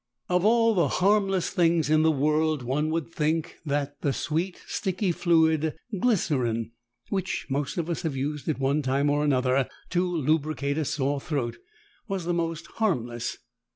[0.29, 5.11] Of all the harmless things in the world one would think that that sweet, sticky
[5.11, 6.71] fluid, glycerine,
[7.09, 11.21] which most of us have used at one time or another to lubricate a sore
[11.21, 11.57] throat,
[12.07, 13.37] was the most harmless.